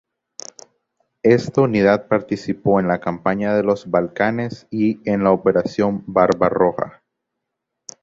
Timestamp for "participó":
2.07-2.79